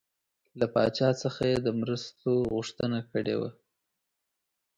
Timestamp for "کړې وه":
3.11-3.49